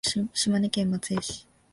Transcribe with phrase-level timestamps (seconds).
[0.33, 1.47] 島根県松江市